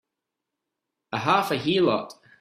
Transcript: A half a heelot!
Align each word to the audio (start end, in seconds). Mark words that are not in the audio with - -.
A 1.11 1.19
half 1.19 1.51
a 1.51 1.57
heelot! 1.59 2.13